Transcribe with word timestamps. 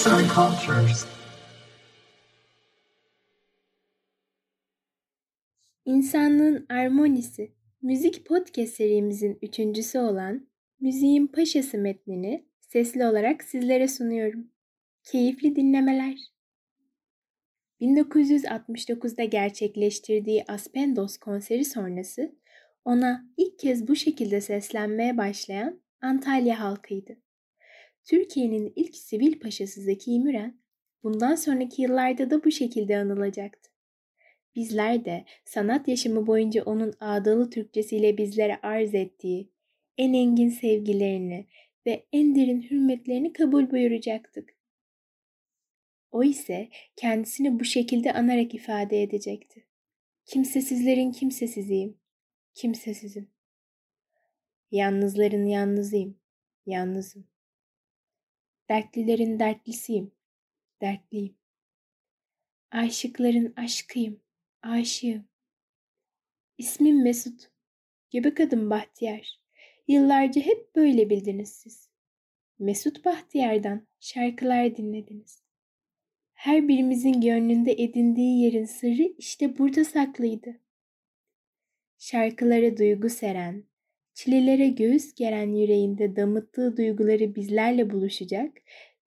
Arts 0.00 0.12
and 0.12 0.28
Cultures. 0.28 1.06
İnsanlığın 5.84 6.66
Armonisi 6.68 7.52
Müzik 7.82 8.26
Podcast 8.26 8.74
serimizin 8.74 9.38
üçüncüsü 9.42 9.98
olan 9.98 10.46
Müziğin 10.80 11.26
Paşası 11.26 11.78
metnini 11.78 12.46
sesli 12.60 13.06
olarak 13.06 13.44
sizlere 13.44 13.88
sunuyorum. 13.88 14.50
Keyifli 15.04 15.56
dinlemeler. 15.56 16.18
1969'da 17.80 19.24
gerçekleştirdiği 19.24 20.44
Aspendos 20.48 21.16
konseri 21.16 21.64
sonrası 21.64 22.34
ona 22.84 23.24
ilk 23.36 23.58
kez 23.58 23.88
bu 23.88 23.96
şekilde 23.96 24.40
seslenmeye 24.40 25.16
başlayan 25.16 25.80
Antalya 26.00 26.60
halkıydı. 26.60 27.16
Türkiye'nin 28.10 28.72
ilk 28.76 28.96
sivil 28.96 29.40
paşası 29.40 29.80
Zeki 29.80 30.20
Müren, 30.20 30.60
bundan 31.02 31.34
sonraki 31.34 31.82
yıllarda 31.82 32.30
da 32.30 32.44
bu 32.44 32.50
şekilde 32.50 32.98
anılacaktı. 32.98 33.70
Bizler 34.54 35.04
de 35.04 35.24
sanat 35.44 35.88
yaşamı 35.88 36.26
boyunca 36.26 36.64
onun 36.64 36.94
ağdalı 37.00 37.50
Türkçesiyle 37.50 38.18
bizlere 38.18 38.60
arz 38.62 38.94
ettiği 38.94 39.50
en 39.98 40.12
engin 40.12 40.48
sevgilerini 40.48 41.46
ve 41.86 42.06
en 42.12 42.34
derin 42.34 42.62
hürmetlerini 42.62 43.32
kabul 43.32 43.70
buyuracaktık. 43.70 44.56
O 46.10 46.24
ise 46.24 46.68
kendisini 46.96 47.60
bu 47.60 47.64
şekilde 47.64 48.12
anarak 48.12 48.54
ifade 48.54 49.02
edecekti. 49.02 49.66
Kimsesizlerin 50.24 51.12
kimsesiziyim, 51.12 51.96
kimsesizim. 52.54 53.30
Yalnızların 54.70 55.46
yalnızıyım, 55.46 56.18
yalnızım. 56.66 57.29
Dertlilerin 58.70 59.38
dertlisiyim, 59.38 60.12
dertliyim. 60.80 61.36
Aşıkların 62.70 63.52
aşkıyım, 63.56 64.20
aşığım. 64.62 65.28
İsmim 66.58 67.02
Mesut, 67.02 67.50
göbek 68.12 68.40
adım 68.40 68.70
Bahtiyar. 68.70 69.40
Yıllarca 69.88 70.40
hep 70.42 70.76
böyle 70.76 71.10
bildiniz 71.10 71.52
siz. 71.52 71.88
Mesut 72.58 73.04
Bahtiyar'dan 73.04 73.86
şarkılar 74.00 74.76
dinlediniz. 74.76 75.42
Her 76.34 76.68
birimizin 76.68 77.20
gönlünde 77.20 77.72
edindiği 77.72 78.42
yerin 78.42 78.64
sırrı 78.64 79.14
işte 79.18 79.58
burada 79.58 79.84
saklıydı. 79.84 80.60
Şarkılara 81.98 82.76
duygu 82.76 83.08
seren, 83.08 83.64
çilelere 84.24 84.68
göğüs 84.68 85.14
geren 85.14 85.52
yüreğinde 85.52 86.16
damıttığı 86.16 86.76
duyguları 86.76 87.34
bizlerle 87.34 87.90
buluşacak 87.90 88.52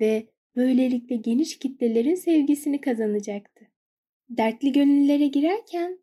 ve 0.00 0.26
böylelikle 0.56 1.16
geniş 1.16 1.58
kitlelerin 1.58 2.14
sevgisini 2.14 2.80
kazanacaktı. 2.80 3.64
Dertli 4.28 4.72
gönüllere 4.72 5.26
girerken 5.26 5.98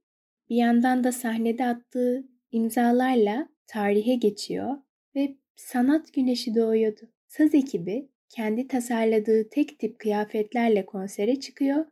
bir 0.49 0.55
yandan 0.55 1.03
da 1.03 1.11
sahnede 1.11 1.65
attığı 1.65 2.27
imzalarla 2.51 3.49
tarihe 3.67 4.15
geçiyor 4.15 4.77
ve 5.15 5.35
sanat 5.55 6.13
güneşi 6.13 6.55
doğuyordu. 6.55 7.01
Saz 7.27 7.55
ekibi 7.55 8.09
kendi 8.29 8.67
tasarladığı 8.67 9.49
tek 9.49 9.79
tip 9.79 9.99
kıyafetlerle 9.99 10.85
konsere 10.85 11.39
çıkıyor. 11.39 11.85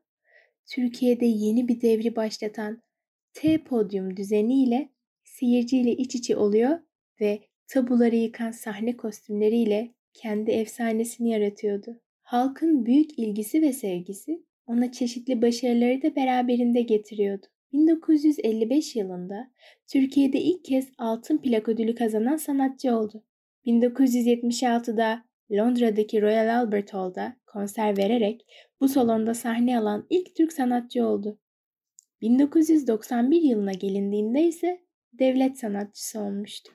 Türkiye'de 0.66 1.26
yeni 1.26 1.68
bir 1.68 1.82
devri 1.82 2.16
başlatan 2.16 2.82
T 3.34 3.64
podyum 3.64 4.18
düzeniyle 4.18 4.90
seyirciyle 5.24 5.92
iç 5.92 6.16
içe 6.16 6.38
oluyor 6.38 6.85
ve 7.22 7.40
tabuları 7.68 8.16
yıkan 8.16 8.52
sahne 8.52 8.98
kostümleriyle 8.98 9.94
kendi 10.14 10.52
efsanesini 10.52 11.30
yaratıyordu. 11.30 12.02
Halkın 12.22 12.86
büyük 12.86 13.20
ilgisi 13.20 13.62
ve 13.62 13.74
sevgisi 13.74 14.44
ona 14.68 14.92
çeşitli 14.92 15.42
başarıları 15.42 16.02
da 16.02 16.16
beraberinde 16.16 16.82
getiriyordu. 16.82 17.46
1955 17.74 18.96
yılında 18.96 19.52
Türkiye'de 19.88 20.42
ilk 20.42 20.66
kez 20.66 20.90
altın 20.98 21.38
plak 21.38 21.70
ödülü 21.70 21.96
kazanan 21.96 22.38
sanatçı 22.38 22.96
oldu. 22.98 23.24
1976'da 23.66 25.26
Londra'daki 25.52 26.22
Royal 26.22 26.60
Albert 26.60 26.94
Hall'da 26.94 27.36
konser 27.46 27.98
vererek 27.98 28.46
bu 28.80 28.88
salonda 28.88 29.34
sahne 29.34 29.80
alan 29.80 30.08
ilk 30.10 30.36
Türk 30.36 30.54
sanatçı 30.54 31.08
oldu. 31.08 31.40
1991 32.22 33.42
yılına 33.42 33.72
gelindiğinde 33.72 34.44
ise 34.44 34.82
devlet 35.14 35.60
sanatçısı 35.60 36.20
olmuştu. 36.20 36.72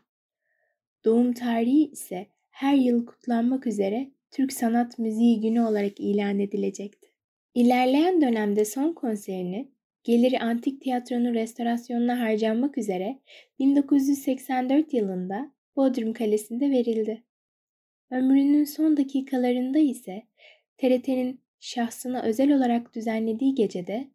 Doğum 1.05 1.33
tarihi 1.33 1.91
ise 1.91 2.27
her 2.51 2.75
yıl 2.75 3.07
kutlanmak 3.07 3.67
üzere 3.67 4.11
Türk 4.31 4.53
Sanat 4.53 4.99
Müziği 4.99 5.41
Günü 5.41 5.61
olarak 5.61 6.01
ilan 6.01 6.39
edilecekti. 6.39 7.09
İlerleyen 7.55 8.21
dönemde 8.21 8.65
son 8.65 8.93
konserini 8.93 9.69
geliri 10.05 10.39
antik 10.39 10.81
tiyatronun 10.81 11.35
restorasyonuna 11.35 12.21
harcanmak 12.21 12.79
üzere 12.79 13.19
1984 13.59 14.95
yılında 14.95 15.53
Bodrum 15.77 16.13
Kalesi'nde 16.13 16.71
verildi. 16.71 17.23
Ömrünün 18.11 18.65
son 18.65 18.97
dakikalarında 18.97 19.79
ise 19.79 20.23
TRT'nin 20.79 21.41
şahsına 21.61 22.23
özel 22.23 22.57
olarak 22.57 22.95
düzenlediği 22.95 23.55
gecede 23.55 24.09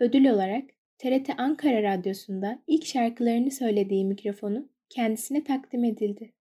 ödül 0.00 0.30
olarak 0.30 0.64
TRT 0.98 1.30
Ankara 1.38 1.82
Radyosu'nda 1.82 2.62
ilk 2.66 2.86
şarkılarını 2.86 3.50
söylediği 3.50 4.04
mikrofonu 4.04 4.68
kendisine 4.88 5.44
takdim 5.44 5.84
edildi. 5.84 6.32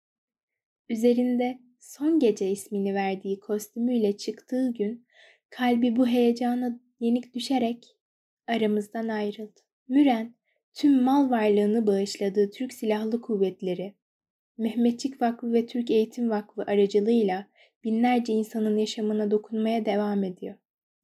Üzerinde 0.90 1.60
Son 1.80 2.20
Gece 2.20 2.52
ismini 2.52 2.94
verdiği 2.94 3.40
kostümüyle 3.40 4.18
çıktığı 4.18 4.74
gün 4.74 5.06
kalbi 5.50 5.96
bu 5.96 6.08
heyecana 6.08 6.80
yenik 7.00 7.34
düşerek 7.34 7.98
aramızdan 8.48 9.08
ayrıldı. 9.08 9.60
Müren 9.88 10.36
tüm 10.74 11.04
mal 11.04 11.30
varlığını 11.30 11.88
bağışladığı 11.88 12.52
Türk 12.52 12.74
Silahlı 12.74 13.22
Kuvvetleri, 13.22 13.94
Mehmetçik 14.58 15.22
Vakfı 15.22 15.54
ve 15.54 15.66
Türk 15.66 15.92
Eğitim 15.92 16.30
Vakfı 16.30 16.62
aracılığıyla 16.62 17.48
binlerce 17.84 18.34
insanın 18.34 18.78
yaşamına 18.78 19.32
dokunmaya 19.32 19.86
devam 19.86 20.24
ediyor. 20.24 20.56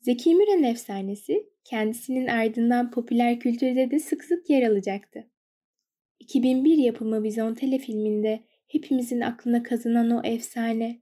Zeki 0.01 0.35
Müren 0.35 0.63
efsanesi 0.63 1.50
kendisinin 1.63 2.27
ardından 2.27 2.91
popüler 2.91 3.39
kültürde 3.39 3.91
de 3.91 4.00
sık 4.00 4.23
sık 4.23 4.50
yer 4.50 4.69
alacaktı. 4.69 5.27
2001 6.29 6.78
yapımı 6.78 7.23
Vizontele 7.23 7.79
filminde 7.79 8.44
hepimizin 8.67 9.22
aklına 9.22 9.63
kazınan 9.63 10.09
o 10.09 10.22
efsane. 10.23 11.01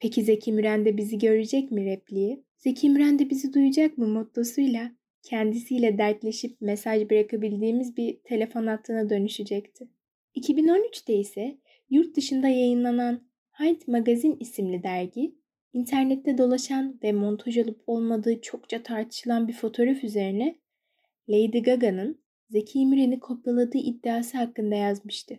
Peki 0.00 0.22
Zeki 0.22 0.52
Müren 0.52 0.84
de 0.84 0.96
bizi 0.96 1.18
görecek 1.18 1.70
mi 1.70 1.84
repliği? 1.84 2.44
Zeki 2.56 2.90
Müren 2.90 3.18
de 3.18 3.30
bizi 3.30 3.52
duyacak 3.52 3.98
mı 3.98 4.08
mottosuyla 4.08 4.92
kendisiyle 5.22 5.98
dertleşip 5.98 6.60
mesaj 6.60 7.10
bırakabildiğimiz 7.10 7.96
bir 7.96 8.18
telefon 8.24 8.66
hattına 8.66 9.10
dönüşecekti. 9.10 9.88
2013'te 10.36 11.14
ise 11.14 11.58
yurt 11.90 12.16
dışında 12.16 12.48
yayınlanan 12.48 13.28
Hind 13.60 13.80
Magazine 13.86 14.36
isimli 14.40 14.82
dergi, 14.82 15.34
internette 15.72 16.38
dolaşan 16.38 17.00
ve 17.02 17.12
montaj 17.12 17.58
olup 17.58 17.82
olmadığı 17.86 18.40
çokça 18.40 18.82
tartışılan 18.82 19.48
bir 19.48 19.52
fotoğraf 19.52 20.04
üzerine 20.04 20.58
Lady 21.28 21.62
Gaga'nın 21.62 22.27
Zeki 22.50 22.86
Müren'i 22.86 23.20
kopyaladığı 23.20 23.78
iddiası 23.78 24.38
hakkında 24.38 24.74
yazmıştı. 24.74 25.38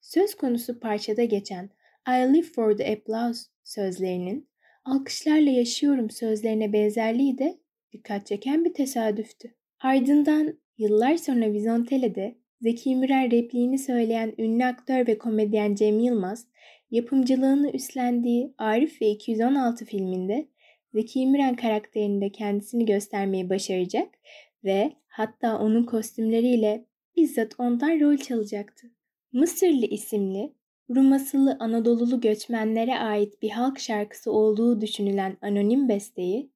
Söz 0.00 0.34
konusu 0.34 0.80
parçada 0.80 1.24
geçen 1.24 1.70
I 2.08 2.34
live 2.34 2.42
for 2.42 2.76
the 2.76 2.92
applause 2.92 3.46
sözlerinin 3.64 4.48
alkışlarla 4.84 5.50
yaşıyorum 5.50 6.10
sözlerine 6.10 6.72
benzerliği 6.72 7.38
de 7.38 7.58
dikkat 7.92 8.26
çeken 8.26 8.64
bir 8.64 8.74
tesadüftü. 8.74 9.54
Ardından 9.80 10.58
yıllar 10.78 11.16
sonra 11.16 11.52
Vizontele'de 11.52 12.38
Zeki 12.60 12.96
Müren 12.96 13.30
repliğini 13.30 13.78
söyleyen 13.78 14.34
ünlü 14.38 14.64
aktör 14.64 15.06
ve 15.06 15.18
komedyen 15.18 15.74
Cem 15.74 15.98
Yılmaz, 15.98 16.46
yapımcılığını 16.90 17.70
üstlendiği 17.70 18.54
Arif 18.58 19.02
ve 19.02 19.10
216 19.10 19.84
filminde 19.84 20.48
Zeki 20.94 21.26
Müren 21.26 21.56
karakterinde 21.56 22.32
kendisini 22.32 22.84
göstermeyi 22.86 23.50
başaracak 23.50 24.08
ve 24.64 24.92
hatta 25.16 25.58
onun 25.58 25.84
kostümleriyle 25.84 26.86
bizzat 27.16 27.54
ondan 27.58 28.00
rol 28.00 28.16
çalacaktı. 28.16 28.86
Mısırlı 29.32 29.86
isimli, 29.86 30.52
Rum 30.94 31.12
asıllı 31.12 31.56
Anadolulu 31.60 32.20
göçmenlere 32.20 32.98
ait 32.98 33.42
bir 33.42 33.50
halk 33.50 33.78
şarkısı 33.78 34.32
olduğu 34.32 34.80
düşünülen 34.80 35.36
anonim 35.42 35.88
besteyi, 35.88 36.50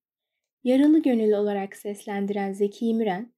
yaralı 0.64 1.02
gönül 1.02 1.32
olarak 1.32 1.76
seslendiren 1.76 2.52
Zeki 2.52 2.94
Müren, 2.94 3.32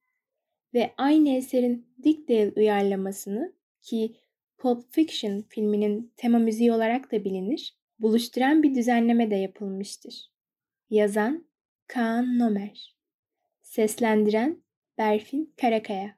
ve 0.73 0.93
aynı 0.97 1.29
eserin 1.29 1.87
Dickdale 2.03 2.53
uyarlamasını 2.55 3.53
ki 3.81 4.15
Pulp 4.57 4.93
Fiction 4.93 5.41
filminin 5.49 6.13
tema 6.17 6.39
müziği 6.39 6.71
olarak 6.71 7.11
da 7.11 7.23
bilinir, 7.23 7.77
buluşturan 7.99 8.63
bir 8.63 8.75
düzenleme 8.75 9.31
de 9.31 9.35
yapılmıştır. 9.35 10.31
Yazan 10.89 11.45
Kaan 11.87 12.39
Nomer 12.39 12.95
Seslendiren 13.61 14.62
Berfin 14.97 15.53
Karakaya 15.57 16.17